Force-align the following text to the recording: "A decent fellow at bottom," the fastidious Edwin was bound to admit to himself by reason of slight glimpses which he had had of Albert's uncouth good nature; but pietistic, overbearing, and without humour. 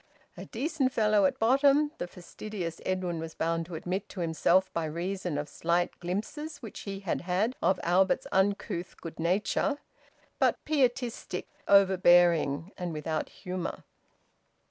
"A 0.35 0.45
decent 0.45 0.91
fellow 0.91 1.25
at 1.25 1.37
bottom," 1.37 1.91
the 1.99 2.07
fastidious 2.07 2.81
Edwin 2.83 3.19
was 3.19 3.35
bound 3.35 3.67
to 3.67 3.75
admit 3.75 4.09
to 4.09 4.19
himself 4.21 4.73
by 4.73 4.85
reason 4.85 5.37
of 5.37 5.47
slight 5.47 5.99
glimpses 5.99 6.57
which 6.57 6.79
he 6.79 7.01
had 7.01 7.21
had 7.21 7.55
of 7.61 7.79
Albert's 7.83 8.25
uncouth 8.31 8.99
good 8.99 9.19
nature; 9.19 9.77
but 10.39 10.57
pietistic, 10.65 11.45
overbearing, 11.67 12.71
and 12.79 12.93
without 12.93 13.29
humour. 13.29 13.83